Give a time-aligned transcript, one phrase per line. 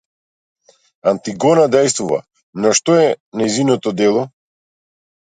[1.09, 2.17] Антигона дејствува,
[2.63, 3.11] но што е
[3.43, 4.25] нејзиното дело?